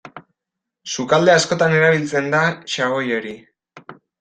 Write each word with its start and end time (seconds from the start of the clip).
Sukalde 0.95 1.35
askotan 1.41 1.77
erabiltzen 1.81 2.33
da 2.37 2.41
xaboi 2.79 3.05
hori. 3.21 3.37